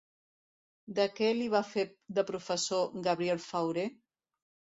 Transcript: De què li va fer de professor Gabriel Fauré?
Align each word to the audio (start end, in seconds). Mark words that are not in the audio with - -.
De 0.99 1.03
què 1.19 1.29
li 1.39 1.49
va 1.55 1.61
fer 1.73 1.83
de 2.19 2.25
professor 2.31 2.89
Gabriel 3.11 3.45
Fauré? 3.45 3.87